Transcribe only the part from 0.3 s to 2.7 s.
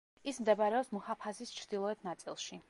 ის მდებარეობს მუჰაფაზის ჩრდილოეთ ნაწილში.